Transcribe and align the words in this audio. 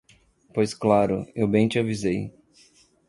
pois 0.51 0.73
claro, 0.73 1.27
eu 1.35 1.47
bem 1.47 1.67
te 1.67 1.77
avisei. 1.77 2.33